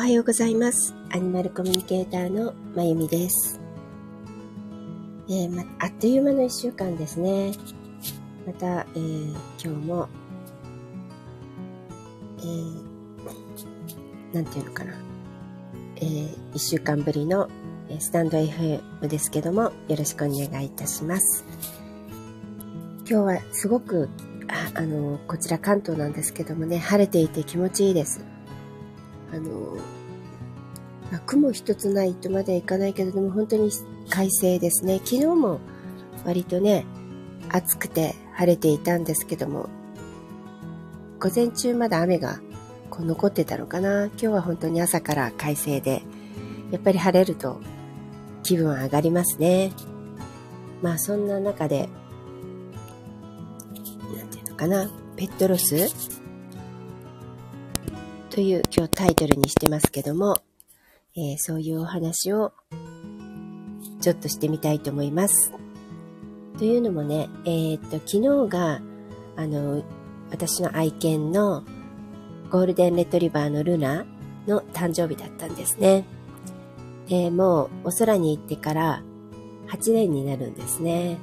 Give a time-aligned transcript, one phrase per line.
[0.00, 0.94] おはようございます。
[1.10, 3.60] アニマルコミュニケーターのまゆみです。
[5.28, 7.52] えーま、あっという間の一週間ですね。
[8.46, 9.32] また、えー
[9.62, 10.08] 今日も、
[12.38, 14.94] えーなんていうのかな。
[15.96, 17.50] えー一週間ぶりの
[17.90, 21.44] えースタンド FM ですけども、よろしくお願いいたします。
[23.06, 24.08] 今日はすごく、
[24.48, 28.24] ああの、こちら関東なんですけどもね、晴れていて気持ちいいです。
[29.32, 29.76] あの、
[31.10, 33.70] まあ雲一つないとまではいかないけれども、本当に
[34.08, 34.98] 快晴ですね。
[35.04, 35.60] 昨日も
[36.24, 36.86] 割とね、
[37.48, 39.68] 暑くて晴れていたんですけども、
[41.18, 42.40] 午前中まだ雨が
[42.90, 44.06] こう残ってたのかな。
[44.06, 46.02] 今日は本当に朝から快晴で、
[46.70, 47.60] やっぱり晴れると
[48.42, 49.72] 気分は上がりますね。
[50.82, 51.88] まあそんな中で、
[54.16, 56.19] なんていうのかな、ペットロス
[58.30, 60.40] という今日タイトルにしてますけども、
[61.16, 62.52] えーそういうお話を
[64.00, 65.52] ちょっとしてみたいと思います。
[66.56, 68.80] というのもね、えーっと、昨日が、
[69.34, 69.82] あの、
[70.30, 71.64] 私の愛犬の
[72.50, 74.06] ゴールデンレトリバーのルナ
[74.46, 76.04] の誕生日だったんですね。
[77.08, 79.02] で、もうお空に行ってから
[79.70, 81.18] 8年になるんですね。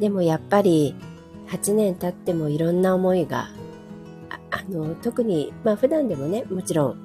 [0.00, 0.96] でもやっぱり
[1.46, 3.50] 8年経ってもいろんな思いが
[4.50, 6.96] あの、特に、まあ普段でもね、もちろん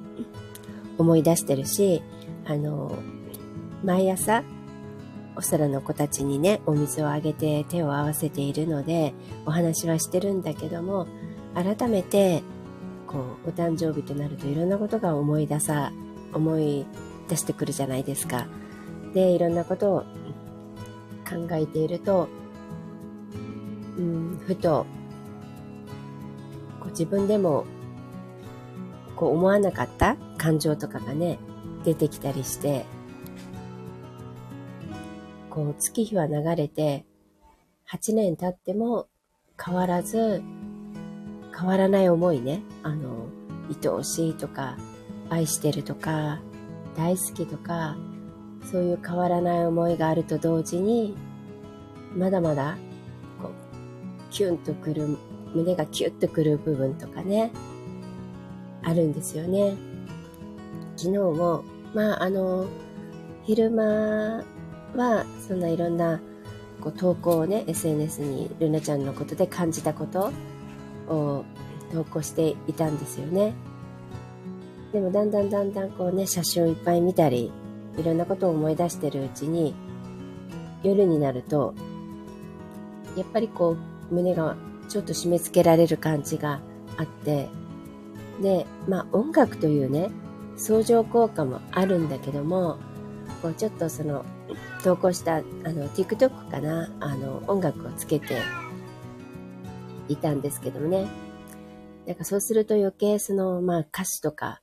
[0.98, 2.02] 思い出してるし、
[2.46, 2.96] あの、
[3.82, 4.42] 毎朝、
[5.36, 9.14] お空の子たちにね、お水をあげて手を合わせているので、
[9.46, 11.06] お話はしてるんだけども、
[11.54, 12.42] 改めて、
[13.06, 15.92] こう、お誕生日となるといろんなことが思い出さ、
[16.32, 16.86] 思い
[17.28, 18.46] 出してくるじゃないですか。
[19.12, 20.00] で、いろんなことを
[21.28, 22.28] 考えていると、
[23.98, 24.86] うん、ふと、
[26.94, 27.66] 自分でも
[29.16, 31.38] こう思わなかった感情とかがね、
[31.84, 32.86] 出てきたりして、
[35.50, 37.04] こう月日は流れて、
[37.90, 39.08] 8年経っても
[39.62, 40.42] 変わらず、
[41.56, 43.28] 変わらない思いね、あの、
[43.82, 44.76] 愛おしいとか、
[45.30, 46.40] 愛してるとか、
[46.96, 47.96] 大好きとか、
[48.70, 51.16] そういう変わらない思いがあると同時に、
[52.14, 52.76] まだまだ、
[53.40, 55.18] こう、キュンとくる、
[55.54, 57.50] 胸がキュッとくる部分とかね、
[58.82, 59.74] あるんですよね。
[60.96, 62.66] 昨日も、まあ、あの、
[63.44, 64.44] 昼間
[64.96, 66.20] は、そんないろんな、
[66.80, 70.32] こう、投稿をね、SNS にルナちゃんのことで感じたこと
[71.08, 71.44] を
[71.92, 73.54] 投稿していたんですよね。
[74.92, 77.52] でも、だんだんだんだんこうね、写真をいっぱい見たり、
[77.96, 79.74] いろんなことを思い出してるうちに、
[80.82, 81.74] 夜になると、
[83.16, 83.76] やっぱりこ
[84.10, 84.56] う、胸が
[84.94, 86.60] ちょっと締め付けられる感じが
[86.96, 87.48] あって、
[88.40, 90.12] で、まあ音楽というね、
[90.56, 92.78] 相乗効果もあるんだけども、
[93.42, 94.24] こうちょっとその、
[94.84, 98.38] 投稿した、あの、TikTok かな、あの、音楽をつけて
[100.06, 101.08] いたんですけどもね。
[102.06, 104.60] なんかそうすると余計その、まあ歌詞とか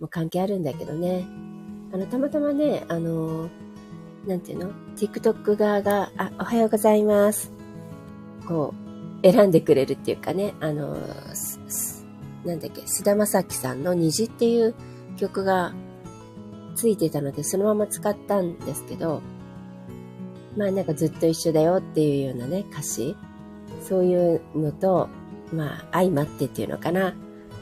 [0.00, 1.26] も関係あるんだけどね。
[1.92, 3.50] あの、たまたまね、あの、
[4.26, 7.52] なんていうの ?TikTok 側が、あ、おはようございます。
[8.48, 8.83] こう、
[9.24, 10.98] 選んでくれるっていうかね、あの、
[12.44, 14.74] なんだっけ、菅田将暉さんの虹っていう
[15.16, 15.72] 曲が
[16.74, 19.22] ついてたので、そのまま使ったんですけど、
[20.58, 23.16] まあなんかずっと一緒だよっていうようなね、歌詞、
[23.80, 25.08] そういうのと、
[25.52, 27.14] まあ相まってっていうのかな。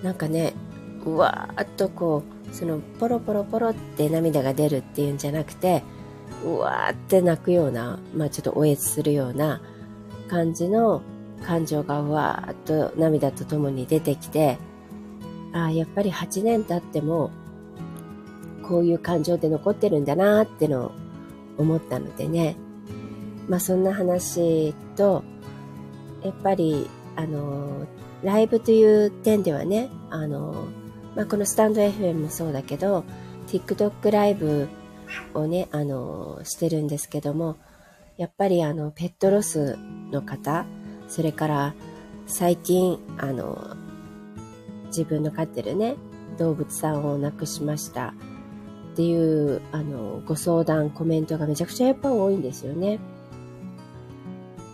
[0.03, 0.55] なんかね、
[1.07, 5.85] うわーっとこう、そのポロポロポロって涙が出るっていうんじゃなくて、
[6.45, 9.63] うわーって泣くような、まあちょっとおえつするような
[10.29, 11.03] 感じの
[11.43, 14.59] 感情がわーっと涙とともに出てきて、
[15.53, 17.31] ああ、やっぱり8年経っても、
[18.63, 20.93] こういう感情で残ってるんだなーってのを
[21.59, 22.57] 思ったのでね。
[23.49, 25.25] まあそんな話と、
[26.23, 27.87] やっぱり、あの、
[28.23, 30.69] ライブという点ではね、あの、
[31.15, 33.05] まあこのスタンド FM もそうだけど、
[33.49, 34.69] TikTok ライブ
[35.35, 37.57] をね、あの、してるんですけども、
[38.17, 39.77] やっぱりあの、ペットロス
[40.11, 40.65] の方、
[41.13, 41.75] それから
[42.27, 43.77] 最近、あの、
[44.87, 45.97] 自分の飼ってるね、
[46.39, 48.15] 動物さんを亡くしました
[48.95, 52.99] っていう、あの、ご相談、コメントがめちゃくちゃやっぱ多いんですよね。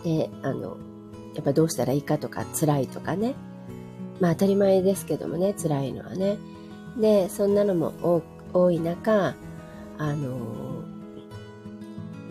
[0.05, 0.77] で、あの、
[1.35, 3.35] やっぱどうしたらいいかとか、辛いとかね。
[4.21, 6.37] まあ当たり前ですけどもね、辛いのはね。
[6.97, 9.35] で、そんなのも多い中、
[9.97, 10.37] あの、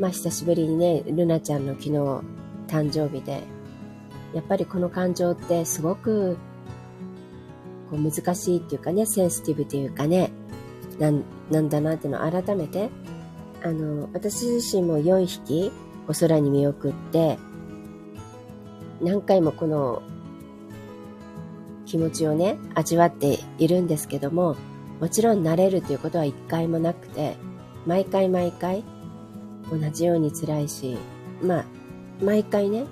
[0.01, 1.91] まあ久しぶりにね、ルナちゃんの昨日
[2.69, 3.43] 誕生日で、
[4.35, 6.37] やっぱりこの感情ってすごく
[7.91, 10.31] こう難しいっていうかね、センシティブっていうかね、
[10.99, 12.91] なんなんだなっていうのを改めて、
[13.63, 15.73] あの、私自身も4匹
[16.07, 17.39] お空に見送って、
[19.01, 20.03] 何回もこの
[21.87, 24.57] 気持ちをね、味わっているんですけども、
[25.01, 27.37] もちろん慣れるということは一回もなくて、
[27.87, 28.85] 毎回毎回
[29.71, 30.99] 同じように辛いし、
[31.43, 31.65] まあ、
[32.23, 32.85] 毎回ね、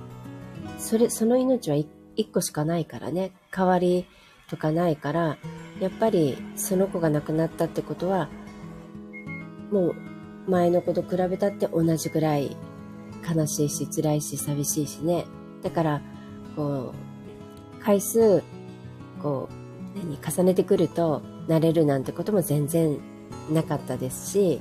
[0.79, 1.89] それ、その命は一
[2.33, 4.07] 個しかないからね、代わり
[4.49, 5.39] とかないから、
[5.81, 8.29] やっぱりその子が亡くなったってことは、
[9.71, 9.95] もう
[10.49, 12.57] 前の子と比べたって同じぐらい
[13.35, 15.27] 悲しいし辛いし寂しいしね。
[15.63, 16.03] だから、
[16.55, 16.95] こ
[17.81, 18.43] う、回数、
[19.23, 22.99] こう、何、重ねてくると、慣れるなんてことも全然
[23.51, 24.61] なかったですし、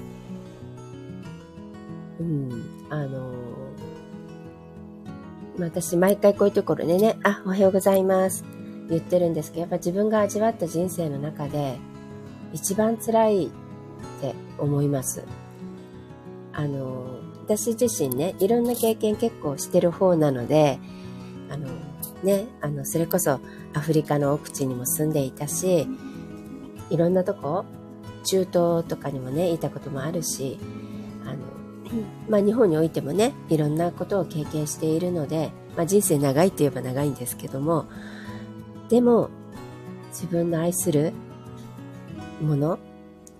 [2.20, 3.45] うん、あの
[5.58, 8.44] 私毎回こういうところでね、あ、おはようございます。
[8.90, 11.78] 言ってるんですけど、やっぱ自分が味わった人生の中で
[12.52, 13.50] 一番辛いっ
[14.22, 15.24] て思います。
[16.52, 20.78] あの、私自身ね、いろんな経験結構してる方なので、
[21.50, 21.68] あの、
[22.22, 23.40] ね、あの、それこそ
[23.74, 25.88] アフリカの奥地にも住んでいたし、
[26.90, 27.64] いろんなとこ、
[28.26, 30.60] 中東とかにもね、いたこともあるし、
[32.30, 37.86] まあ日本においてもね、いろんなことを経験しているので、まあ人生長いって言えば長いんですけども、
[38.90, 39.30] でも、
[40.10, 41.14] 自分の愛する
[42.42, 42.80] もの、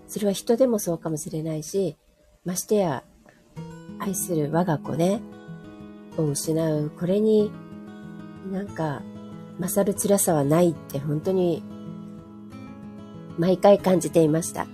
[0.08, 1.96] それは人でもそうかもしれないし、
[2.44, 3.02] ましてや、
[3.98, 5.20] 愛する我が子ね、
[6.18, 7.50] を失う、これに
[8.52, 9.02] なんか
[9.58, 11.62] 勝る辛さはないって本当に
[13.38, 14.66] 毎回感じていました。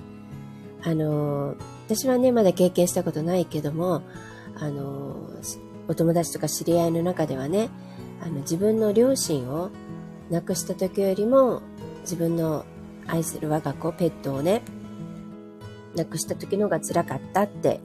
[0.85, 1.55] あの、
[1.94, 4.03] 私はね、まだ経験したことないけども、
[4.56, 5.31] あの、
[5.89, 7.71] お友達とか知り合いの中ではね、
[8.23, 9.71] あの自分の両親を
[10.31, 11.61] 亡くした時よりも
[12.03, 12.65] 自分の
[13.06, 14.62] 愛する我が子、ペットをね、
[15.97, 17.81] 亡くした時の方が辛かったって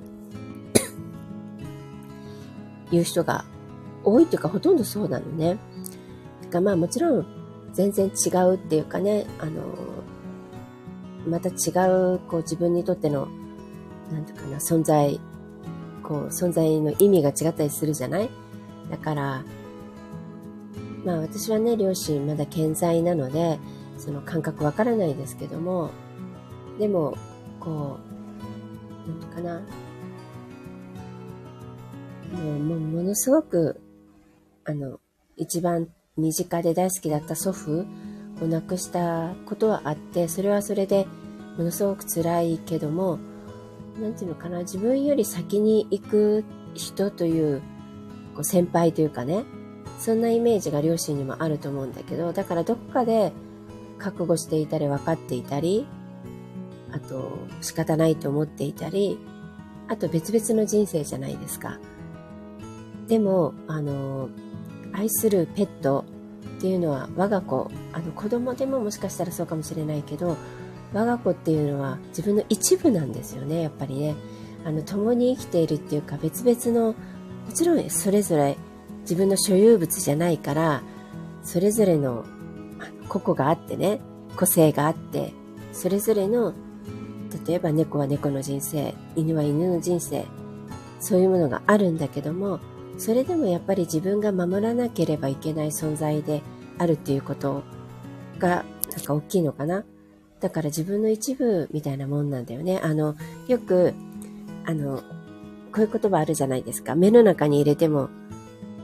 [2.92, 3.45] いう人が
[4.04, 5.57] 多いというかほとんどそうなのね。
[6.51, 7.25] かまあもちろん
[7.74, 9.63] 全然違うっていうかね、あの、
[11.27, 13.27] また違うこう自分にとっての、
[14.12, 15.19] なんていうかな、存在、
[16.04, 18.30] こう存在の意味が違ったりするじゃない？
[18.89, 19.44] だから、
[21.04, 23.59] まあ私はね、両親まだ健在なので、
[23.98, 25.92] その感覚わからないですけども、
[26.80, 27.18] でも、
[27.59, 27.98] こ
[29.06, 29.62] う、なんていうかな、
[32.31, 33.81] もう、もうものすごく、
[34.65, 35.00] あの、
[35.36, 35.88] 一番
[36.18, 37.86] 身近で大好きだった祖父
[38.42, 41.07] を亡くしたことはあって、それはそれで
[41.57, 43.19] ものすごく辛いけども、
[43.99, 47.61] なんていうのかな、自分より先に行く人という、
[48.35, 49.44] こう先輩というかね、
[49.99, 53.31] そんなイメージが両親にもあると思うんだけど、だからどこかで
[53.97, 55.88] 覚悟していたり分かっていたり、
[56.91, 59.17] あと仕方ないと思っていたり、
[59.88, 61.79] あと別々の人生じゃないですか。
[63.07, 64.29] でも、あの、
[64.94, 66.05] 愛するペット
[66.57, 70.35] っていうのは我が子、あの子供でももしかしたらそうかもしれないけど、
[70.94, 74.16] 我が子っていうのは自分の一部なんですよね、やっぱりね。
[74.66, 76.95] あの、共に生きているっていうか別々の、も
[77.54, 78.57] ちろんそれぞれ
[79.01, 80.81] 自分の所有物じゃないから、
[81.44, 82.25] それぞれの
[83.07, 84.01] 個々があってね、
[84.36, 85.34] 個性があって、
[85.71, 86.54] それぞれの、
[87.45, 90.26] 例えば猫は猫の人生、犬は犬の人生、
[91.00, 92.59] そういうものがあるんだけども、
[92.97, 96.42] それでもやっぱり自分が守らなければいけない存在で
[96.78, 97.64] あるっていうこと
[98.40, 99.85] がなんか大きいのかな。
[100.39, 102.79] だから自分の一部みたいなもんなんだよね。
[102.83, 103.15] あの、
[103.47, 103.94] よく、
[104.65, 104.97] あの、
[105.71, 106.95] こういう言葉あるじゃないですか。
[106.95, 108.09] 目の中に入れても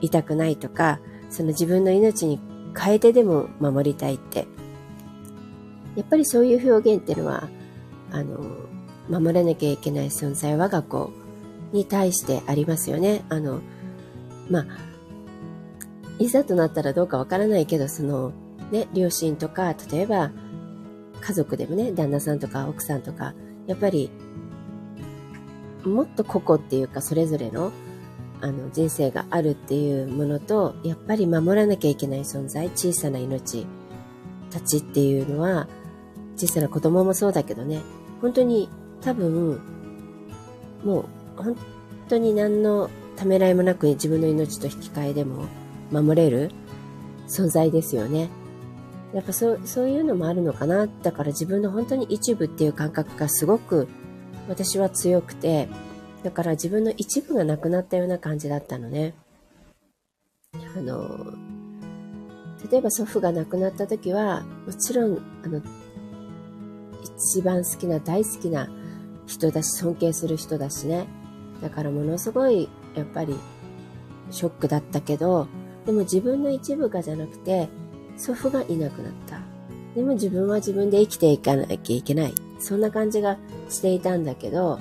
[0.01, 2.39] 痛くないとか、その自分の命に
[2.77, 4.47] 変えてでも守りたいって。
[5.95, 7.49] やっぱりそういう表現っていうのは、
[8.11, 8.39] あの、
[9.09, 11.11] 守らなきゃいけない存在、我が子
[11.71, 13.23] に対してありますよね。
[13.29, 13.61] あの、
[14.49, 14.65] まあ、
[16.19, 18.31] いざとなったらどうかわからないけど、その、
[18.71, 20.31] ね、両親とか、例えば、
[21.23, 23.33] 家族でもね、旦那さんとか奥さんとか、
[23.65, 24.11] やっぱり、
[25.85, 27.71] もっと個々っていうか、それぞれの、
[28.41, 33.65] あの、人生があるっていうものと、やっぱり守らなきゃいけない存在、小さな命
[34.51, 35.67] たちっていうのは、
[36.35, 37.79] 小さな子供もそうだけどね、
[38.21, 38.67] 本当に
[38.99, 39.61] 多分、
[40.83, 41.05] もう、
[41.37, 41.55] 本
[42.09, 45.45] 当に何のためらいもなく自分の命と引き換えでも
[45.89, 46.51] 守れる
[47.27, 48.29] 存在ですよね。
[49.13, 50.87] やっぱそう、そういうのもあるのかな。
[50.87, 53.87] だから自分の本当に一部っていう感覚がすごく
[54.47, 55.69] 私は強くて、
[56.23, 59.13] だから自分の一部がなくなったような感じだったのね。
[60.75, 61.33] あの、
[62.71, 65.61] 例えば祖父が亡くなった時は、もちろん、あの、
[67.03, 68.69] 一番好きな大好きな
[69.27, 71.07] 人だし、尊敬する人だしね。
[71.61, 73.37] だからものすごい、やっぱり、
[74.31, 75.47] ショックだったけど、
[75.85, 77.69] でも自分の一部がじゃなくて、
[78.17, 79.39] 祖父がいなくなった。
[79.95, 82.33] でも自分は自分で生きていかなきゃいけない。
[82.59, 83.37] そんな感じが
[83.69, 84.79] していたんだけど、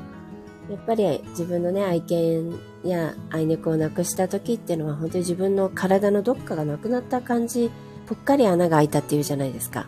[0.70, 7.70] やっぱり自分のね、愛犬や愛猫を亡くした時っていうのは本当に自分の体のどっかがなくなった感じ、
[8.06, 9.86] ぽっかり穴が開いたっていうじゃないですか。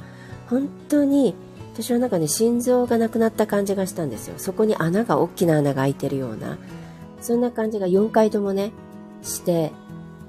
[0.48, 1.34] 本当に
[1.74, 4.34] 私の中で心臓がなくなった感じがしたんですよ。
[4.38, 6.58] そこに穴が、大きな穴が開いてるような、
[7.20, 8.72] そんな感じが4回ともね、
[9.22, 9.72] して、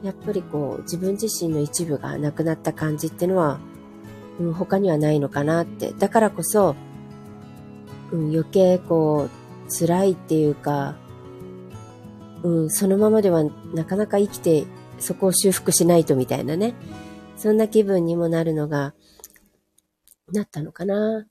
[0.05, 3.59] やっぱりこう自分自身の一部がなくなった感じっていうのは、
[4.39, 5.93] うん、他にはないのかなって。
[5.93, 6.75] だからこそ、
[8.11, 10.95] うん、余計こう辛いっていうか、
[12.43, 13.43] うん、そのままでは
[13.73, 14.65] なかなか生きて
[14.99, 16.75] そこを修復しないとみたいなね。
[17.35, 18.93] そんな気分にもなるのが、
[20.31, 21.25] なったのかな。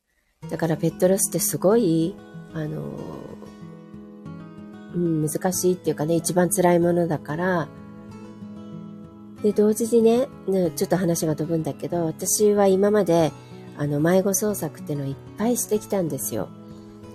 [0.50, 2.16] だからペットロスってすごい、
[2.52, 2.82] あの、
[4.94, 7.68] うん、難しいっていうかね、一番辛いものだから、
[9.44, 10.26] で、同時にね、
[10.74, 13.30] ちょっと話が飛ぶんだけど、私は今まで、
[13.76, 16.48] あの、迷子捜索っていうのをいっぱいしてきたんですよ。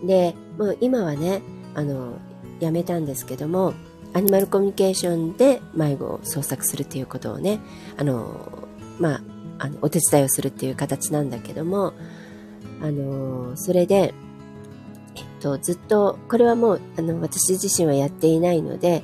[0.05, 1.41] で、もう今はね、
[1.73, 2.19] あの、
[2.59, 3.73] やめたんですけども、
[4.13, 7.61] アニマルコミュニケーションで迷子を捜索するっていうことをね、
[7.97, 8.67] あの、
[8.99, 9.21] まあ、
[9.57, 11.93] あの、お手伝いをするっていう形なんだけども、
[12.79, 14.13] あの、それで、
[15.15, 19.03] えっと、ずっと、これはもう、あの、私自身はやっていないので、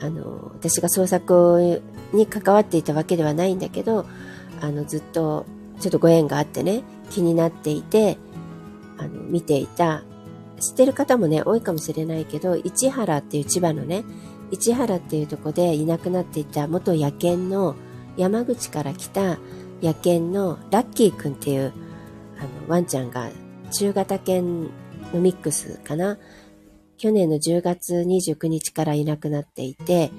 [0.00, 4.06] あの、私が創作に関わっていたわけではないんだけど、
[4.60, 5.46] あの、ずっと、
[5.80, 8.18] ちょっとご縁があってね、気になっていて、
[8.96, 10.02] あの、見ていた、
[10.60, 14.04] 知ってる方もね、多いかもしれないけど、市原っていう千葉のね、
[14.50, 17.76] 市原っていうとこでいなくなっていた元野犬の
[18.16, 19.38] 山口から来た
[19.82, 21.72] 野犬のラッキーくんっていう
[22.38, 23.28] あのワンちゃんが
[23.70, 24.70] 中型犬
[25.12, 26.18] のミックスかな
[26.96, 30.10] 去年の10月29日からいなくなっていて、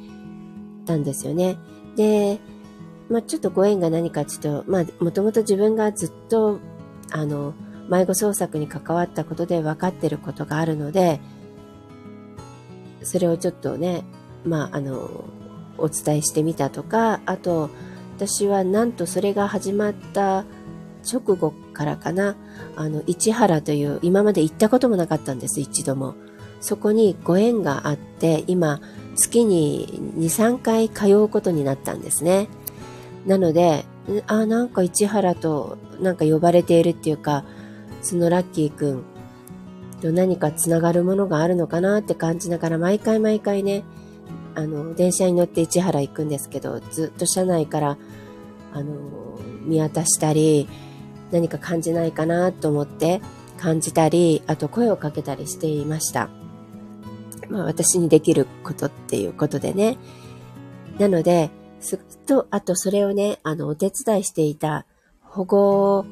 [0.90, 1.58] たんですよね。
[2.00, 2.40] で、
[3.10, 6.60] まあちょっとご縁が何かちょっと、まあもともと自分がずっと、
[7.12, 7.54] あの、
[7.90, 11.20] 迷子捜索に関わったことで分かってることがあるので、
[13.04, 14.06] それをちょっとね、
[14.46, 15.26] まああの、
[15.78, 17.70] お伝えしてみたとか、あと、
[18.16, 20.46] 私はなんとそれが始まった
[21.04, 22.38] 直後からかな、
[22.78, 26.16] あの、市原という、今まで行ったこともなかったんです、一度も。
[26.62, 28.80] そこにご縁があって、今、
[29.20, 32.48] 月に2、3回通うことになったんですね。
[33.26, 33.86] なので、
[34.28, 37.44] あ、なんか市原となんか呼ばれているっていうか、
[38.02, 39.04] そのラッキーくん
[40.02, 43.84] と何かつながるものがあるのかなって感じながら、毎回毎回ね、
[44.56, 47.98] あの、電車に乗って市原行くんですけど、ずっと車内から、
[48.74, 50.68] あの、見渡したり、
[51.32, 53.22] 何か感じないかなと思って
[53.58, 56.30] 感じたり、あと声をかけたりしていました。
[57.50, 59.98] まあ私にできることっていうことでね。
[60.98, 64.86] なので、すっと、あとそれをね、あの、お手伝いしていた
[65.22, 66.06] 保護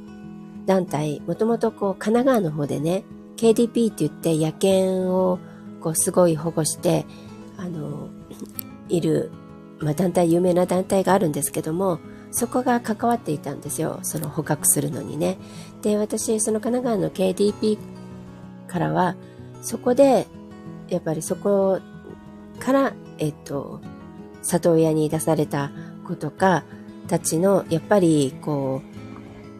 [0.66, 3.04] 団体、もともとこう、神奈川の方でね、
[3.36, 5.40] KDP って言って野犬を
[5.82, 7.06] こう、すごい保護して、
[7.58, 8.10] あの、
[8.90, 9.32] いる、
[9.80, 12.00] まあ団体、有名な団体があるんですけども、
[12.32, 14.00] そこが関わっていたんですよ。
[14.04, 15.38] その捕獲するのにね。
[15.82, 17.78] で、私、その神奈川の KDP
[18.68, 19.16] からは、
[19.62, 20.28] そこで
[20.90, 21.80] やっぱりそこ
[22.60, 23.82] から、えっと、
[24.42, 25.72] 里親に出された
[26.08, 26.64] 子とか
[27.08, 28.82] たちの、やっぱり、こ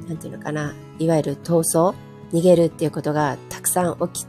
[0.06, 1.98] う、なんていうのかな、いわゆる逃走、
[2.32, 4.28] 逃げるっていうことがたくさん起き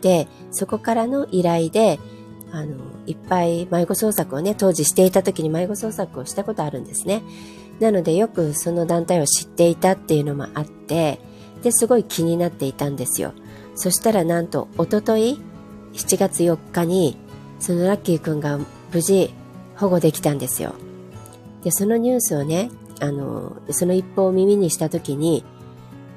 [0.00, 1.98] て、そこからの依頼で、
[2.52, 2.76] あの、
[3.06, 7.22] いっぱい迷子捜索をね、当時していた時に迷子捜索をしたことあるんですね。
[7.80, 11.18] なのでよくその団体を知っていたっていうのもあって、
[11.62, 13.32] で、すごい気になっていたんですよ。
[13.74, 15.40] そしたらなんと、おととい、
[15.94, 17.16] 7月4日に
[17.58, 18.58] そのラッキーくんが
[18.92, 19.32] 無事
[19.76, 20.74] 保護できたんですよ。
[21.62, 22.70] で、そのニュースをね、
[23.00, 25.44] あの、その一報を耳にした時に、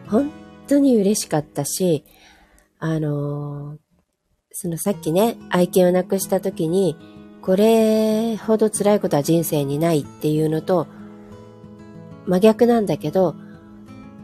[0.07, 0.31] 本
[0.67, 2.03] 当に嬉しかったし、
[2.79, 3.77] あの、
[4.51, 6.97] そのさっきね、愛犬を亡くした時に、
[7.41, 10.87] これほど辛いことは人生にないっていうのと、
[12.25, 13.35] 真逆なんだけど、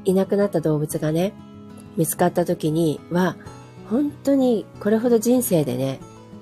[0.05, 1.33] いなくなった動物がね、
[1.95, 3.37] 見つかった時には、
[3.89, 5.99] 本当にこれほど人生でね、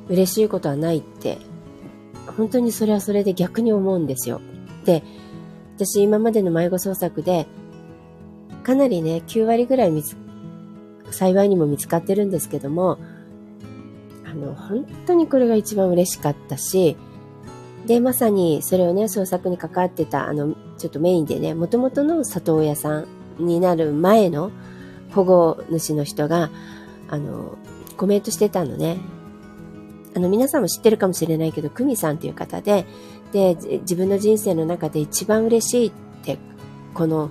[0.07, 1.38] 嬉しいことはないって、
[2.38, 4.41] 本当にそれはそれで逆に思うんですよ。
[4.86, 5.03] で、
[5.77, 7.48] 私今までの迷子捜索で、
[8.63, 10.15] かなりね、9割ぐらい見つ、
[11.10, 13.00] 幸いにも見つかってるんですけども、
[14.25, 16.95] あの、本当にこれが一番嬉しかったし、
[17.86, 23.07] で、まさにそれをね、創作に関わってた、あの、ちょっとメインでね、もともとの里親さん
[23.39, 24.51] になる前の
[25.12, 26.51] 保護主の人が、
[27.12, 27.58] あの、
[27.98, 28.98] コメントしてたのね。
[30.15, 32.86] あの、皆さんも知ってるかもしれないけど、クミさんっていう方で、
[33.32, 35.91] で、自分の人生の中で一番嬉しいっ
[36.24, 36.39] て、
[36.94, 37.30] この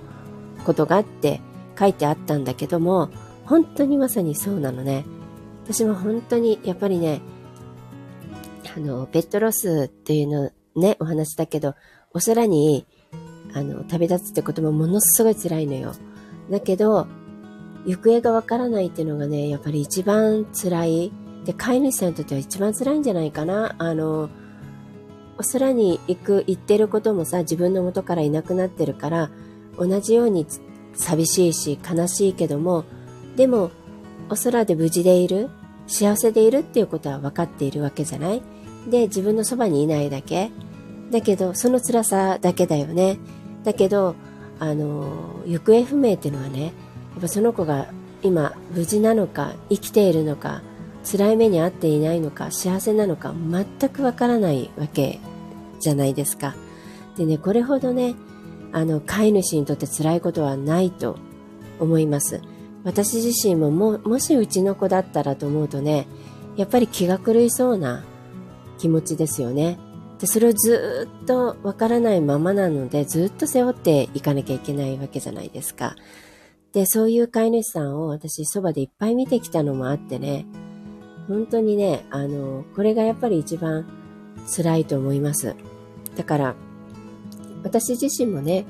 [0.65, 1.41] ことがあって
[1.77, 3.09] 書いてあったんだけども、
[3.45, 5.05] 本当にまさにそうなのね。
[5.65, 7.21] 私も本当に、やっぱりね、
[8.75, 11.75] あの、ペットロスっていうのね、お話だけど、
[12.13, 12.85] お空に、
[13.53, 15.93] あの、旅立つってこともものすごい辛いのよ。
[16.49, 17.07] だけど、
[17.85, 21.11] 行方がわからないっていうのがね、やっぱり一番辛い。
[21.45, 23.75] で、飼い主さんにとっては一番辛いんじゃないかな。
[23.79, 24.29] あの、
[25.37, 29.31] お空に行く、行ってることもさ、自分の元からいなくなってるから、
[29.77, 30.45] 同じように
[30.93, 32.85] 寂しいし悲しいけども、
[33.35, 33.71] でも、
[34.29, 35.49] お空で無事でいる、
[35.87, 38.41] 幸せでいるっていうことは分かっているわけじゃない
[38.87, 40.51] で、自分のそばにいないだけ。
[41.11, 43.17] だけど、その辛さだけだよね。
[43.63, 44.15] だけど、
[44.59, 46.73] あの、行方不明っていうのはね、
[47.17, 47.87] っぱその子が
[48.23, 50.61] 今無事なのか、生きているのか、
[51.03, 55.19] 辛い目に遭っていないのか、幸せなのか、全くわからないわけ
[55.79, 56.55] じゃないですか。
[57.17, 58.15] でね、これほどね、
[58.71, 61.17] あの、飼い主にとって辛いことはないと
[61.79, 62.41] 思います。
[62.83, 66.07] 私自身もも、もしうちの子だったらと思うとね、
[66.55, 68.03] やっぱり気が狂いそうな
[68.77, 69.77] 気持ちですよね。
[70.19, 75.95] で、それをずっとわからないままなので、ずっと背負っていかなきゃいけないわけじゃないですか。
[76.73, 80.45] で、そういう飼い主さんを私そばでいっぱい見てきたのもあってね、
[81.27, 83.85] 本当にね、あの、これがやっぱり一番
[84.55, 85.55] 辛いと思います。
[86.15, 86.55] だから、
[87.63, 88.65] 私自身もね、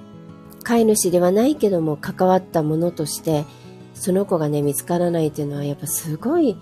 [0.63, 3.45] 飼い主ではないけども関わったものとして、
[3.93, 6.57] その子がね、見つからないっていうのはやっぱすごい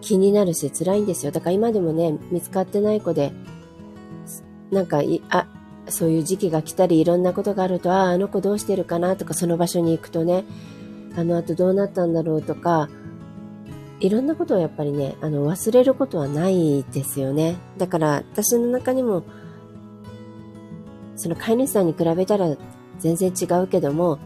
[0.00, 1.32] 気になるし辛いんですよ。
[1.32, 3.32] だから今でもね、見つかってない子で、
[4.70, 5.46] なんかあ、
[5.90, 10.44] そういう時期が来たりいろんなことがあると、ああ、あの子どうしてるかなとか、その場所に行くとね、
[11.16, 12.88] あの後どうなったんだろうとか、
[14.00, 17.56] いろんなことをやっぱりね、あの忘れることはないですよね。
[17.76, 19.24] だから私の中にも
[21.16, 22.56] その飼い主さんに比べたら
[22.98, 24.18] 全然違うけども、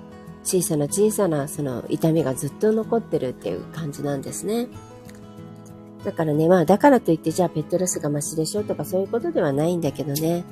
[0.44, 4.68] 小さな小さなその痛みがずっと残ってるっていう感じなんですね。
[6.04, 10.44] だからね、まあだからといってじゃあペットロスがマシでしょとかそういうことではないんだけどね。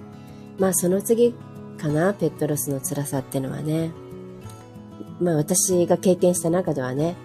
[0.58, 1.34] まあその次
[1.78, 3.90] かな、ペットロスの辛さってのはね。
[5.20, 7.16] まあ私が経験した中ではね、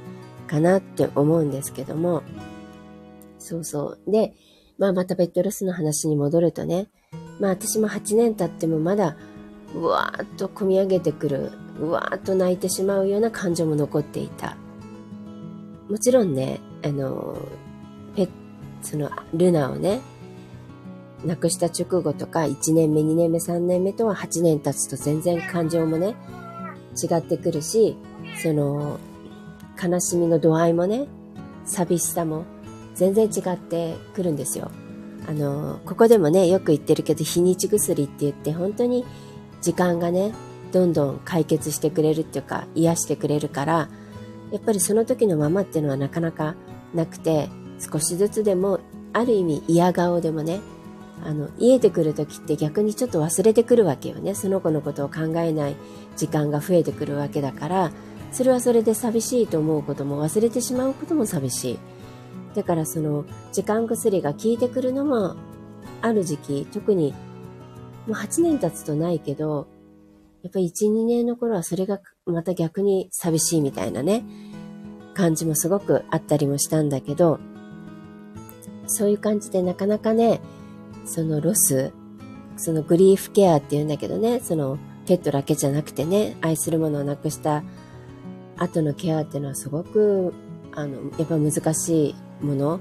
[0.48, 2.24] かなって思うんですけども。
[3.40, 4.12] そうそう。
[4.12, 4.34] で、
[4.78, 6.88] まあまたペットロスの話に戻るとね、
[7.40, 9.16] まあ私も8年経ってもまだ
[9.76, 14.56] うわーっと込み上げてくる、うわーっと泣いてしまうような感情も残っていた。
[15.90, 17.38] もちろんね、あの、
[18.16, 18.28] ペ
[18.82, 20.02] そのルナをね、
[21.25, 26.15] 亡くした直後とか1年目、2年目、3年目とは8年経つと全然感情もね、
[27.01, 27.97] 違ってくるし、
[28.41, 28.99] その、
[29.82, 31.08] 悲しみの度合いもね、
[31.65, 32.45] 寂しさも
[32.95, 34.71] 全然違ってくるんですよ。
[35.27, 39.06] あの、ここでもね、よく言ってるけど、日にち薬って言って、本当に
[39.62, 40.34] 時間がね、
[40.71, 43.89] どんどん解決してくれるっていうか、癒してくれるから、
[44.51, 46.56] やっぱりその時のままっていうのはなかなか
[46.93, 47.49] なくて、
[47.80, 48.80] 少しずつでも、
[49.13, 50.60] ある意味嫌顔でもね、
[51.23, 54.36] あの、癒えてくる時って逆にちょっと忘れてくるわけよね。
[54.36, 55.75] その子のことを考えない
[56.15, 57.91] 時間が増えてくるわけだから、
[58.32, 61.80] それはそれで寂しいと思うことも忘れてしまうことも寂しい。
[62.56, 65.36] だからその時間薬が効いてくるのも
[66.01, 67.13] ある時期、特に
[68.06, 69.67] もう8年経つとないけど、
[70.43, 74.23] やっぱり1、2年の頃はそれがまた逆に寂しいみたいなね、
[75.13, 77.39] 感じもすごくあったりもしたんだけど、
[78.86, 80.39] そういう感じでなかなかね、
[81.08, 81.91] そのロス、
[82.58, 87.63] そのグリーフケアって言うんだけどね、そのペットだけじゃなくてね、愛するものをなくした
[88.58, 90.34] 後のケアっていうのはすごく、
[90.74, 92.80] あの、やっぱ難しいもの。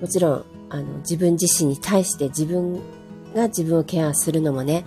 [0.00, 2.80] もちろん、あの、自分自身に対して自分
[3.34, 4.84] が自分をケアするのもね、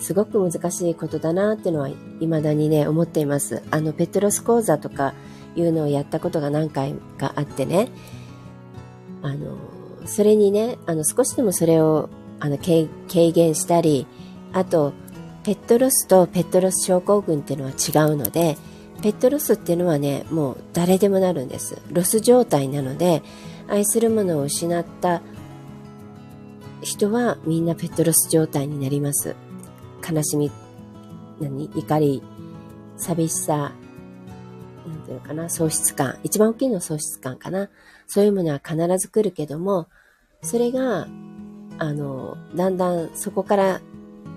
[0.00, 1.88] すごく難しいことだなっていうのは
[2.20, 3.62] 未だにね、思っています。
[3.70, 5.14] あの、ペットロス講座とか
[5.54, 7.88] いうのをやったことが何回かあってね、
[9.22, 9.56] あの、
[10.04, 12.10] それにね、あの、少しでもそれを、
[12.40, 12.88] あの、軽
[13.32, 14.06] 減したり、
[14.52, 14.92] あと、
[15.44, 18.56] ペットロスとペットロス症候群っていうのは違うので、
[19.02, 21.82] ペットロスっていうのはね、もう誰でもなるんです。
[21.90, 23.22] ロス状態なので、
[23.68, 25.22] 愛するものを失った
[26.80, 29.34] 人はみんなペットロス状態になります。
[30.08, 30.52] 悲しみ、
[31.40, 31.70] 何？
[31.74, 32.22] 怒り、
[32.96, 33.72] 寂しさ、
[34.86, 36.18] なんていうのかな、喪失感。
[36.22, 37.68] 一番大きいのは喪失感かな。
[38.06, 39.88] そういうものは必ず来るけども、
[40.42, 41.06] それが、
[41.78, 43.80] あの、だんだんそこから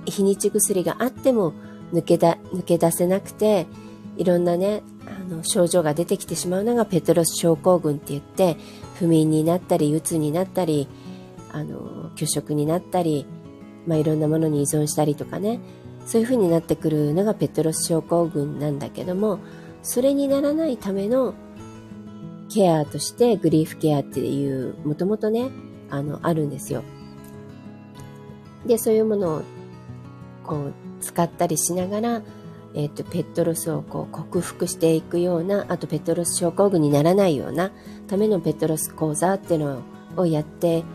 [0.05, 1.53] 日にち薬があっても
[1.93, 3.67] 抜けだ、抜け出せなくて、
[4.17, 8.57] いろんなね、あの、症状が出てきてしまうのがペトロス症候群って言って、
[8.97, 10.87] 不眠になったり、鬱になったり、
[11.51, 13.25] あの、拒食になったり、
[13.87, 15.59] まあ、いろんなものに依存したりとかね、
[16.05, 19.39] そういう風になってくるのがペトロス症候群なんだけども、
[19.83, 21.33] それにならないための
[22.55, 25.49] ケアとしてグリーフケアっていう、もともとね、
[25.89, 26.83] あの、あるんですよ。
[28.65, 29.41] で、そういうものを
[30.45, 32.21] こう使ったりしながら、
[32.73, 37.71] えっ、ー、と、ペットロスをこう克服していくような、あとペットロス症候群にならないような
[38.07, 39.81] ためのペットロス講座っていうの
[40.15, 40.85] をやって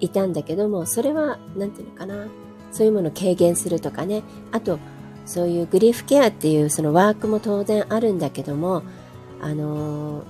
[0.00, 2.26] いたんだけども、それは、なんていうのかな、
[2.72, 4.80] そういうものを軽減するとかね、あと、
[5.24, 8.82] そういうグリーフケアっていうそのワークも当然あるんだけども、
[9.42, 10.24] あの、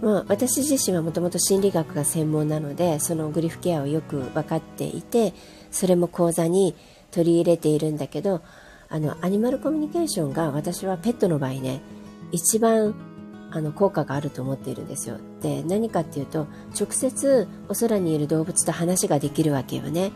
[0.00, 5.34] まあ、私自身はもともと心理学が専門なので、そのグリフケアをよく分かっていて、
[5.70, 6.74] それも講座に
[7.10, 8.42] 取り入れているんだけど、
[8.88, 11.80] あの、アニマルコミュニケーションが私はペットの場合ね、
[12.32, 12.94] 一番
[13.50, 15.18] あの効果があると思っているんですよ。
[15.40, 16.46] で、何かっていうと、
[16.78, 20.10] 直接お空にいる動物と話ができるわけよね。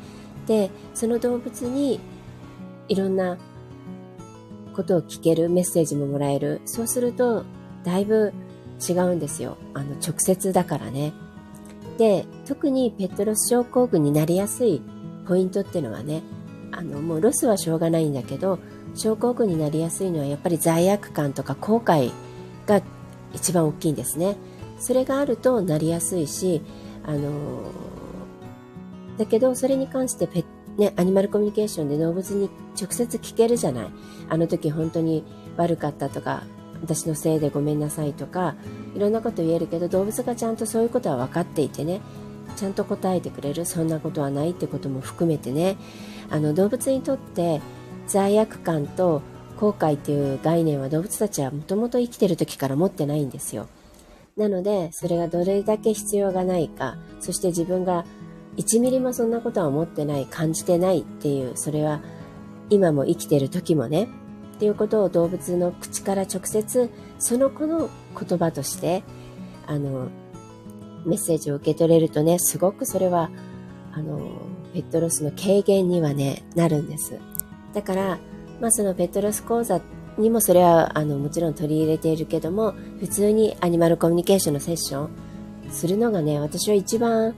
[0.47, 2.01] で、その動物に
[2.89, 3.37] いろんな
[4.75, 6.61] ことを聞ける、メッセージももらえる。
[6.65, 7.45] そうすると、
[7.89, 8.35] だいぶ
[8.87, 9.57] 違うんですよ。
[9.73, 11.15] あの、直接だからね。
[11.97, 14.83] で、特にペットロス症候群になりやすい
[15.27, 16.23] ポイントっていうのはね、
[16.71, 18.59] あの、もうロスはしょうがないんだけど、
[18.95, 22.13] 症候群になりやすいのはやっぱり罪悪感とか後悔
[22.67, 22.83] が
[23.33, 24.37] 一番大きいんですね。
[24.79, 26.63] それがあるとなりやすいし、
[27.05, 27.63] あの
[29.17, 30.45] だけどそれに関してペ
[30.77, 32.49] ね、アニマルコミュニケーションで動物に
[32.81, 33.91] 直接聞けるじゃない。
[34.29, 35.25] あの時本当に
[35.57, 36.45] 悪かったとか、
[36.83, 38.55] 私のせいでごめんなさいとか、
[38.95, 42.01] いろんなこと言えるけど動物がちゃんとそういうことは分かっていてね、
[42.57, 45.77] ちゃんと答えてくれる、そんなことはないってことも含めてね、
[46.31, 47.61] あの動物にとって
[48.07, 49.23] 罪悪感と
[49.59, 53.69] 後悔っていう概念は動物たちはもともと生きてる時から持ってないんですよ。
[54.37, 58.05] なので、それがどれだけ必要がないか、そして自分が
[58.57, 62.01] 1ミリもそんなことは思ってない、感じてないっていう、それは
[62.71, 64.09] 今も生きてる時もね、
[64.59, 66.91] っていうことを動物の口から直接
[67.21, 69.05] その子の言葉として、
[69.69, 70.09] あの、
[71.07, 73.31] メッセージを受け取れるとね、すごくそれは、
[73.93, 74.33] あの、
[74.75, 77.21] ペットロスの軽減にはね、なるんです。
[77.73, 78.19] だから、
[78.61, 79.81] まあ、そのペットロス講座
[80.19, 85.11] にもそれはあのもちろん取り入れているけども普通にアニマルコミュニケーションのセッション
[85.71, 87.37] するのがね私は一番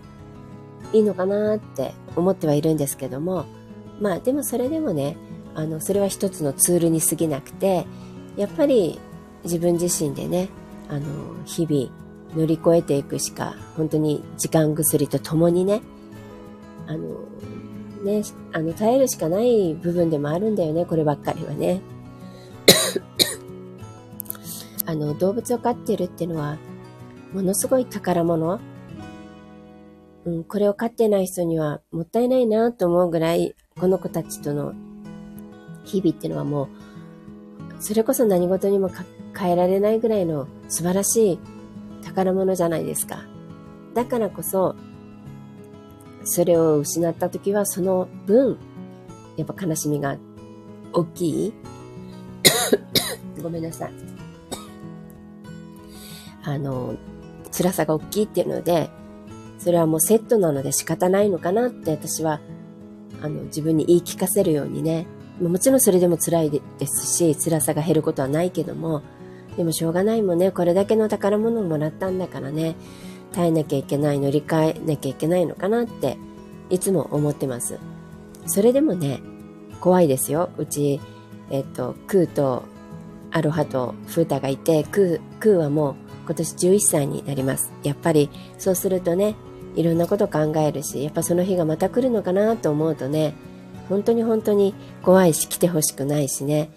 [0.95, 3.45] いいのかなって思ってはいるんですけども
[4.01, 5.19] まあでもそれでもね
[5.55, 7.87] あのそれは一つのツールに過ぎなくて
[8.37, 8.99] やっぱり
[9.45, 10.49] 自分自身でね
[10.89, 11.07] あの
[11.45, 11.91] 日々
[12.37, 15.83] 乗り越えていくしか本当に時間薬とともにね
[16.87, 17.31] あの
[18.03, 21.83] ね、あの、耐えるしかない部分でもあるんだよね、こればっかりはね。
[24.87, 26.57] あの、動物を飼ってるっていうのは、
[27.33, 28.59] ものすごい宝物。
[30.25, 34.75] うん、これを飼ってない人にはもったいないなと思うぐらい、この子たちとの
[35.91, 36.69] 日々っていうのはもう、
[37.81, 38.91] それこそ何事にも
[39.37, 41.39] 変えられないぐらいの素晴らしい
[42.05, 43.25] 宝物じゃないですか。
[43.95, 44.77] だからこそ、
[46.25, 48.59] それを失った時はその分、
[49.37, 50.17] やっぱ悲しみが
[50.93, 51.53] 大きい
[53.43, 53.93] ごめんなさい。
[56.43, 56.97] あの、
[57.51, 58.91] 辛さが大きいっていうので、
[59.59, 62.41] それはもうセットなので仕方ないのかなって私は、
[63.23, 65.07] あの、自分に言い聞かせるようにね、
[65.41, 69.03] もちろんそれでも辛いですし、辛さが減ることはないけども、
[69.57, 72.77] でもしょうがないもんね、これだけの宝物をもらったんだからね、
[73.33, 76.19] 耐えなきゃいけない、乗り換えなきゃいけないのかなって
[76.69, 77.79] いつも思ってます。
[78.47, 79.21] それでもね、
[79.81, 80.51] 怖いですよ。
[80.59, 81.01] うち、
[81.51, 82.65] えっと、クーと
[83.31, 85.95] アロハとフータがいて、クー、クーはもう
[86.27, 87.73] 今年11歳になります。
[87.83, 89.37] やっぱりそうするとね、
[89.75, 93.35] いろんなこと考えるし、やっぱその日がまた来るのかなと思うとね、
[93.91, 96.71] 本当に本当に怖いし来てほしくないしね、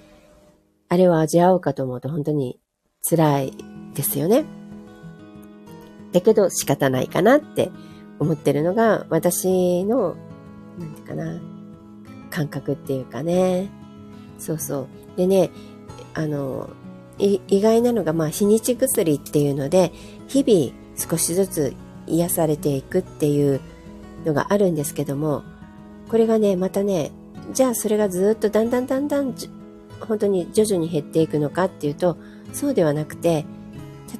[0.89, 2.59] あれを味わおうかと思うと本当に
[3.07, 3.53] 辛い
[3.93, 4.45] ですよね。
[6.11, 7.71] だけど仕方ないかなって
[8.19, 10.15] 思ってるのが私の、
[10.79, 11.39] なんていうかな、
[12.31, 13.69] 感覚っていうかね。
[14.39, 14.87] そうそう。
[15.15, 15.51] でね、
[16.15, 16.71] あの、
[17.19, 19.91] 意外なのが、まあ、日にち薬っていうので、
[20.27, 21.75] 日々少しずつ
[22.07, 23.61] 癒されていくっていう
[24.25, 25.43] のがあるんですけども、
[26.13, 27.09] これがね、またね、
[27.53, 29.33] じゃあそれがずっとだんだんだんだん、
[29.99, 32.17] 本当に徐々に減っていくのかっていうと、
[32.53, 33.47] そうではなくて、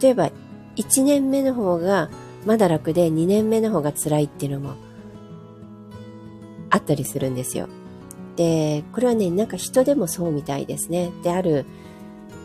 [0.01, 0.32] 例えば
[0.75, 2.10] 1年目の方が
[2.47, 4.73] まだ楽で2年目の方が辛いっていうのも
[6.71, 7.69] あったりするんですよ。
[8.38, 11.12] で、これはね、なんか人でもそうみたいですね。
[11.21, 11.67] で、ある、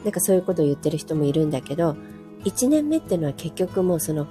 [0.04, 1.96] なんかそういうことを言ってる人もいるんだけど、
[2.44, 4.26] 1年目っていうのは結局もうその、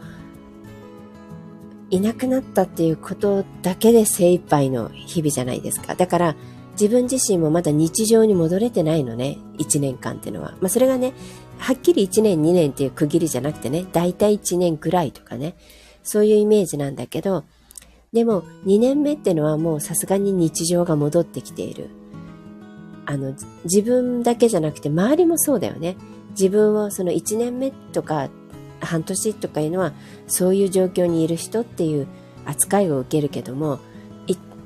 [1.90, 5.96] いなくなったっていうことだけで精一杯の日々じゃないですか。
[5.96, 6.36] だから
[6.80, 9.38] 自分自身もまだ日常に戻れてないのね。
[9.58, 10.52] 1年間っていうのは。
[10.62, 11.14] まあそれがね、
[11.58, 15.56] はっきり1年2年っていう区切りじゃなくてね、だいたい1年ぐらいとかね。
[16.04, 17.44] そういうイメージなんだけど、
[18.14, 21.90] でも2年目っていうのはもうさすがに日常が戻ってきている。
[23.06, 25.96] あの、自分だけじゃなくて周りもそうだよね。
[26.32, 28.30] 自分をその1年目とか
[28.82, 29.94] 半年とかいうのは
[30.28, 32.08] そういう状況にいる人っていう
[32.46, 33.80] 扱いを受けるけども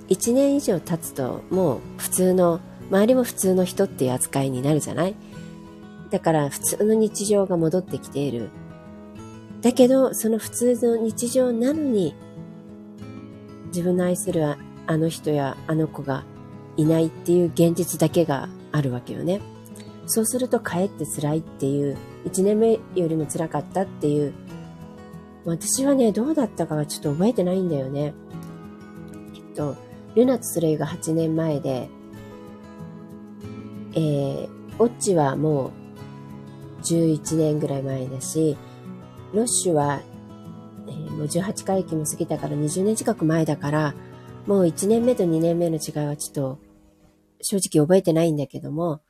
[0.09, 5.15] 1年以上経つともう普通の周りも普通の人っていう扱いになるじゃない？
[6.09, 8.49] だから普通の日常が戻ってきている。
[9.61, 12.13] だけどその普通の日常なのに
[13.67, 14.57] 自分の愛するあ
[14.97, 16.25] の人やあの子が
[16.75, 19.39] いないっていう現実だけがあるわけよね。
[20.07, 24.33] そうするとかえって辛いっていう1年目よりも辛かったっていう、
[25.45, 28.13] 私はね、どうだったかはちょっと覚えてないんだよね。
[29.33, 29.75] きっと、
[30.15, 31.89] ルナとスレイが8年前で、
[33.93, 38.57] えー、オッチはもう11年ぐらい前だし、
[39.33, 40.01] ロッシュは、
[40.87, 43.95] えー、もう18回忌も過ぎたから20年近く前だから、
[44.45, 46.59] もう1年目と2年目の違いはちょっと
[47.41, 49.01] 正直覚えてないんだけども、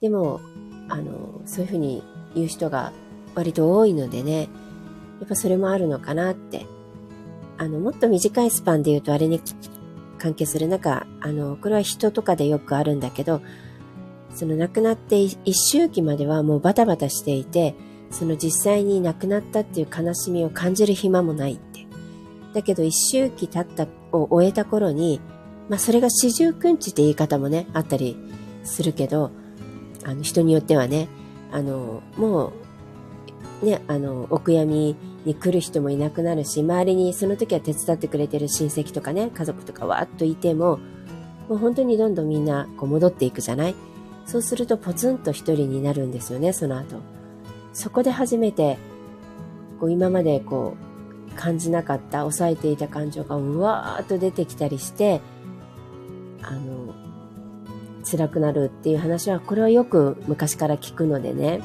[0.00, 0.40] でも、
[0.88, 2.02] あの、そういうふうに
[2.34, 2.92] 言う人が
[3.34, 4.48] 割と多いのでね、
[5.20, 6.66] やっぱそれもあるのかなって。
[7.56, 9.40] あの、もっと短いスパンで言うとあれに
[10.18, 13.40] 関係する中、あの、これは人とかでよくあるんだけど、
[14.34, 17.74] その亡くなって一周期まではもうバタバタしていて、
[18.10, 21.86] その実際に亡くなったっていう悲しみを感じる暇もないって。
[22.52, 25.20] だけど一周期経ったを終えた頃に、
[25.68, 28.16] まあそれが四十九日って言い方もね、あったり
[28.64, 29.30] するけど、
[30.04, 31.08] あの人によってはね、
[31.54, 32.52] あの、も
[33.62, 40.80] う、ね、あの、お悔やみに来る人もいなくなるし、周りにその時は手伝ってくれてる親戚とかね、家族とかわーっといても、
[41.48, 43.74] もう本当にどんどんみんなこう戻っていくじゃない？
[44.26, 46.96] そうするとポツンと一人になるんですよね、その後。
[47.72, 48.76] そこで初めて、
[49.78, 50.74] こう今までこ
[51.30, 55.20] う感じなかった、抑えていた感情がうわーっと出てきたりして、
[56.42, 56.83] あの、
[58.04, 61.60] 辛くなるっていう話は、これはよく昔から聞くのでね。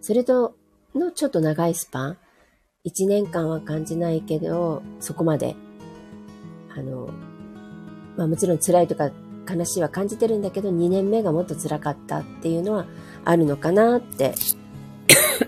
[0.00, 0.54] それと
[0.94, 2.18] のちょっと長いスパン。
[2.86, 5.56] 1年間は感じないけど、そこまで。
[6.74, 7.10] あの、
[8.16, 9.10] まあもちろん辛いとか
[9.48, 12.86] 悲しいは感じてるんだけど、2年目がもっと辛かったっていうのは
[13.24, 14.34] あるのかなって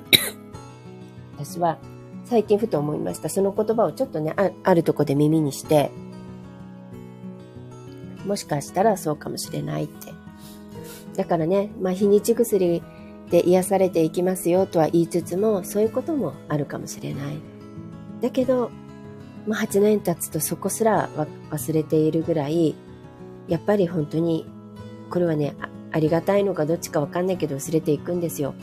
[1.38, 1.78] 私は
[2.24, 3.28] 最近ふと思いました。
[3.28, 5.90] その言葉をちょっとね、ああるとこで耳にして、
[8.30, 10.12] もしかしたらそうかもしれないって。
[11.16, 12.80] だからね、まあ、日にち薬
[13.28, 17.38] で癒されていきますよとは言いつつも、そういうこともあるかもしれない。
[18.20, 18.70] だけど、
[19.48, 21.08] まあ、8年経つとそこすら
[21.50, 22.76] 忘れているぐらい、
[23.48, 24.46] やっぱり本当に、
[25.10, 25.56] これはね、
[25.90, 28.54] ありがたいのかどっちかわかんないけど忘れていくんですよ。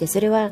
[0.00, 0.50] で、それは、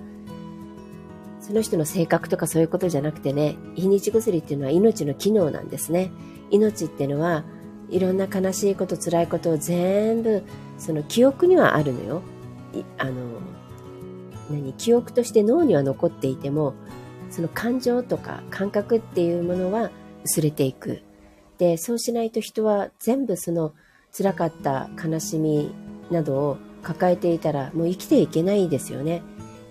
[1.41, 6.13] その人の性格とかそういうことじゃなくてね、日にち薬っていうのは命の機能なんですね。
[6.51, 7.45] 命っていうのは、
[7.91, 10.43] いろんな悲しいこと辛いことを全部
[10.79, 12.23] その記憶にはあるのよ。
[12.99, 13.13] あの
[14.51, 16.75] 何記憶として脳には残っていても
[17.31, 19.91] その感情とか感覚っていうものは
[20.25, 21.03] 薄れていく。
[21.59, 23.75] でそうしないと人は全部その
[24.17, 25.75] 辛かった悲しみ
[26.11, 29.23] などを抱えていたらもう生きていけないですよね。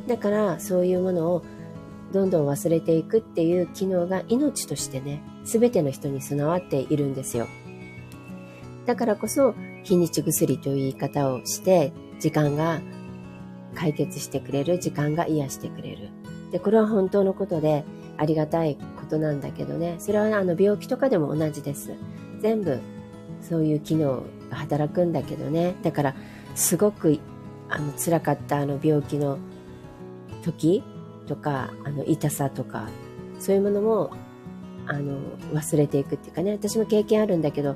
[0.08, 1.44] だからそういうものを
[2.14, 7.48] どんどん忘れていくっていう機能が命としてね全ての人に備わっているんですよ。
[8.90, 12.82] だからこそ、日にち薬という言い方をして、時間が
[13.76, 16.10] 解決してくれる、時間が癒してくれる。
[16.52, 17.84] で、これは本当のことで、
[18.18, 21.94] ありがたいことなんだけどね、それはあの病気とかでも同じです。
[22.42, 22.80] 全部、
[23.48, 25.76] そういう機能が働くんだけどね。
[25.84, 26.16] だから、
[26.56, 27.20] すごく、
[27.70, 29.38] あの、辛かったあの病気の
[30.42, 30.84] 時
[31.28, 32.90] とか、あの、痛さとか、
[33.40, 34.10] そういうものも、
[34.88, 35.20] あの、
[35.54, 37.76] 忘れていくっていうかね、私も経験あるんだけど、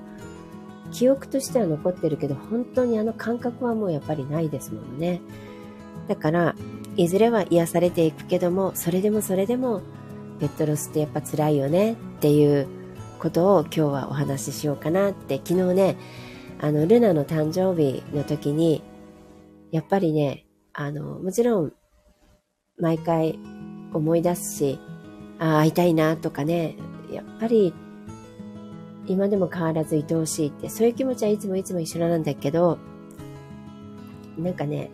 [0.93, 5.21] 記憶としては残ってるけど、本当にあの感覚はもうやっぱりないですもんね。
[6.07, 6.55] だから、
[6.95, 9.81] いずれは癒されていくけども、それでもそれでも、
[10.39, 12.67] ペットロスってやっぱ辛いよねっていう
[13.19, 15.97] ことを今日はお話ししようかなって、昨日ね、
[16.61, 18.83] あの、ルナの誕生日の時に、
[19.71, 21.73] やっぱりね、あの、もちろん、
[22.77, 23.39] 毎回
[23.93, 24.79] 思い出すし、
[25.39, 26.75] ああ、会いたいなとかね、
[27.11, 27.73] やっぱり
[29.07, 32.77] 今でも変わらず愛おしいって、そういう気持ちはいつもいつも一緒なんだけど、
[34.37, 34.91] なんかね、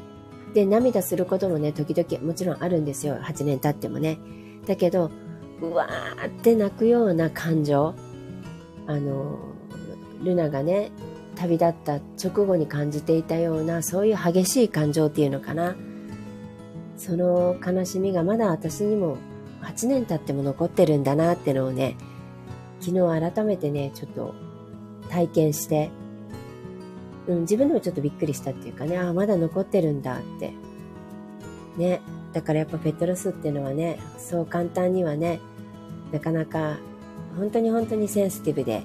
[0.54, 3.18] で、涙することもね、時々もちろんあるんですよ。
[3.22, 4.20] 8年経ってもね。
[4.66, 5.12] だけど、
[5.62, 7.94] うわーって泣くような感情。
[8.88, 9.40] あの、
[10.24, 10.92] ルナがね、
[11.36, 15.76] 旅立った直後に感じていたような、そういう激しい感情っていうのかな。
[16.98, 19.18] その悲しみがまだ私にも
[19.62, 21.96] 8年経っても残ってるんだなってのをね、
[22.80, 24.36] 昨日改めてね、ちょっと
[25.10, 25.90] 体験して、
[27.28, 30.54] うん、自分でもちょっとびっくりしたっていうかね、ああ、まだ残ってるんだって。
[31.78, 32.02] ね。
[32.34, 35.40] だからやっぱペットロスっていうのはね、そう簡単にはね、
[36.12, 36.78] なかなか、
[37.38, 38.84] 本当に本当にセンシティブで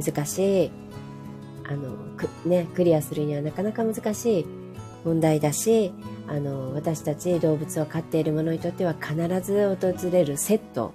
[0.00, 0.70] 難しい、
[1.64, 1.96] あの、
[2.44, 4.46] ね、クリアするにはなかなか難しい
[5.04, 5.92] 問題だし、
[6.28, 10.92] あの、私たち動物を飼っている者にとっては必ず訪れるセット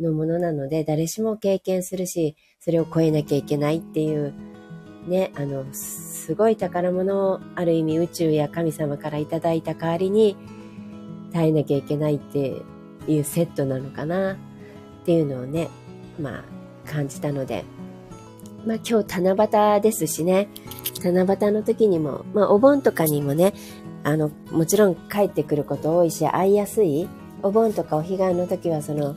[0.00, 4.34] のものなので、誰しも経験するし、それを超えなきゃいけないっていう、
[5.06, 10.36] ね、あの、すごい宝物をある意味宇宙や神様からいただいた代わりに
[11.32, 12.62] 耐えなきゃいけないって
[13.06, 14.36] いうセットなのかなっ
[15.04, 15.68] ていうのをね、
[16.18, 17.64] まあ感じたので、
[18.64, 20.48] まあ今日七夕ですしね、
[21.02, 23.52] 七夕の時にも、まあお盆とかにもね、
[24.04, 27.08] あの、もちろん帰ってくること多いし、会いやすい。
[27.42, 29.14] お盆とかお彼岸の時はその、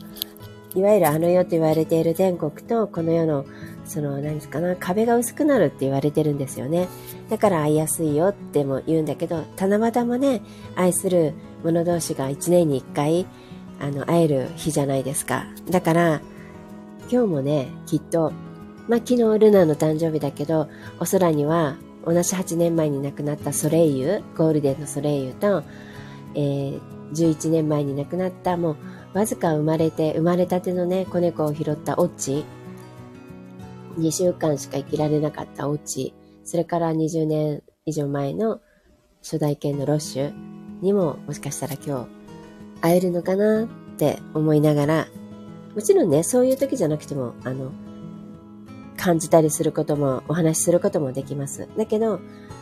[0.77, 3.47] いわゆるあの世と言われている天国とこの世の
[3.83, 6.87] その何ですかな壁が薄くなるって言われてるんですよね。
[7.29, 10.43] だから会いやすいよっても言うんだけど七夕もね
[10.75, 13.25] 愛する者同士が1年に1回
[13.79, 15.47] あの会える日じゃないですか。
[15.67, 16.21] だから
[17.11, 18.31] 今日もねきっと
[18.87, 25.63] まあ昨日ルナの誕生日だけどお空には同じ8年前に亡くなったソレイユゴールデンのソレイユと、
[26.35, 26.79] えー、
[27.13, 28.77] 11年前に亡くなったもう
[29.13, 32.45] わずか生まれて、生まれたてのね、子猫を拾ったオッチ、
[33.97, 38.61] 2週間しか生きられなかったオッチ、それから20年以上前の
[39.21, 40.33] 初代犬のロッシュ
[40.81, 42.07] にももしかしたら今日
[42.81, 43.67] 会えるのかなっ
[43.97, 45.07] て思いながら、
[45.75, 47.71] もちろんね、そういう時じゃなくても、あの、
[48.97, 51.67] 感じたりすることも、お話しすることもできます。
[51.77, 52.19] だけど、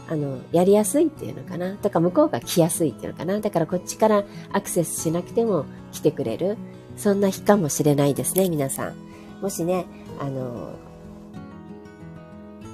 [0.08, 1.76] あの、やりやすいっていうのかな。
[1.78, 3.40] とか向こうが来やすいっていうのかな。
[3.40, 6.58] だからこっちからアクセスしなくても来てくれる。
[6.98, 8.96] そんな日かもしれないですね、皆さん。
[9.42, 9.86] もしね、
[10.20, 10.74] あの、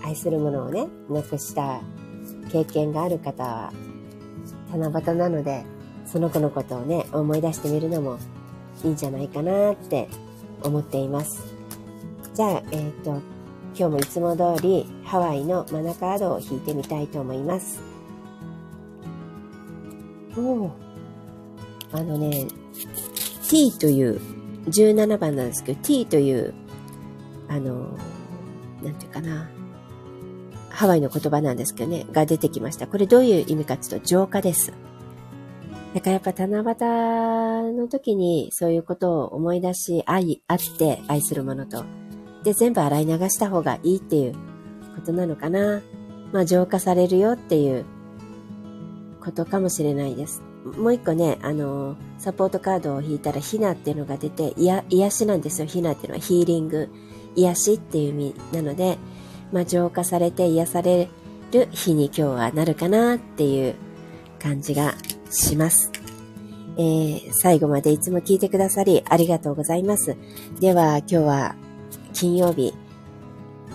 [0.04, 1.80] 愛するものをね、なくした
[2.52, 3.74] 経験がある方は、
[4.71, 5.63] 七夕なので、
[6.06, 8.17] その子のことをね、思い出してみるのも
[8.84, 10.10] いいんじゃないかなって
[10.63, 11.41] 思っています。
[12.34, 13.21] じゃあ、えっ、ー、と、
[13.74, 17.82] 今日もいつも通りハワイのマナカードを弾いてみたいと思います。
[20.38, 20.72] お
[21.94, 22.48] あのね、
[23.50, 24.22] T という、
[24.70, 26.54] 17番なんですけど、T という、
[27.50, 27.98] あの、
[28.82, 29.50] なんていうかな、
[30.70, 32.88] ハワイの言葉なんですけどね、が出てきました。
[32.88, 34.72] これどういう意味かっていうと、浄化です。
[35.94, 41.84] だからやっぱ七夕の時にそういうことを思い出し、愛、あって愛するものと、
[42.43, 44.34] で、全部洗い流した方がいいっていう
[44.95, 45.82] ことなのかな。
[46.32, 47.86] まあ、浄化されるよっていう
[49.21, 50.41] ことかもしれないです。
[50.77, 55.67] もう一個ね、あの、サポートカードを引いたら、ヒナっていうのが出て、いや、癒しなんですよ。
[55.67, 56.89] ヒナっていうのはヒーリング、
[57.36, 58.97] 癒しっていう意味なので、
[59.51, 61.10] まあ、浄化されて癒され
[61.51, 63.75] る日に今日はなるかなっていう
[64.39, 64.95] 感じが
[65.30, 65.91] します。
[66.77, 70.15] えー、最後までいつも聞いてくださりありがとうございます。
[70.60, 71.56] では、今日は
[72.13, 72.74] 金曜日、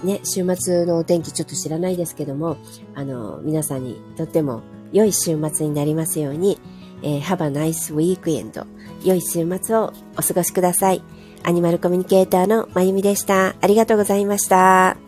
[0.04, 2.56] ね、週末のお天気ちょっと知らないですけども、
[2.94, 6.58] あの、皆さんにとっても良い週末になりますように、
[7.02, 8.66] えー、Have a nice weekend
[9.04, 11.02] 良い週末をお過ごしください。
[11.42, 13.54] アニマルコミュニケーターのまゆみでした。
[13.60, 15.05] ありがとうございました。